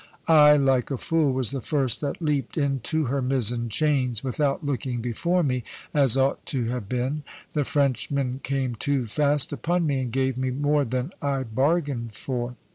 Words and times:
I, 0.27 0.57
like 0.57 0.89
a 0.89 0.97
fool, 0.97 1.31
was 1.31 1.51
the 1.51 1.61
first 1.61 2.01
that 2.01 2.23
leaped 2.23 2.57
into 2.57 3.03
her 3.03 3.21
mizen 3.21 3.69
chains, 3.69 4.23
without 4.23 4.65
looking 4.65 4.99
before 4.99 5.43
me, 5.43 5.63
as 5.93 6.17
ought 6.17 6.43
to 6.47 6.69
have 6.69 6.89
been. 6.89 7.21
The 7.53 7.65
Frenchmen 7.65 8.39
came 8.41 8.73
too 8.73 9.05
fast 9.05 9.53
upon 9.53 9.85
me, 9.85 9.99
and 10.01 10.11
gave 10.11 10.39
me 10.39 10.49
more 10.49 10.85
than 10.85 11.11
I 11.21 11.43
bargained 11.43 12.15
for. 12.15 12.55